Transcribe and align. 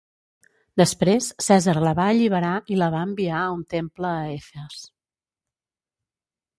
Després 0.81 1.27
Cèsar 1.49 1.75
la 1.83 1.91
va 2.01 2.07
alliberar 2.15 2.55
i 2.75 2.79
la 2.81 2.89
va 2.97 3.05
enviar 3.11 3.39
a 3.45 3.55
un 3.59 3.65
temple 3.77 4.13
a 4.17 4.27
Efes. 4.43 4.83